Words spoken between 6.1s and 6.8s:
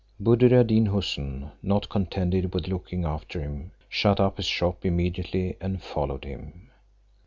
him.